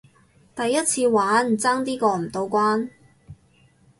[0.55, 2.89] 第一次玩，爭啲過唔到關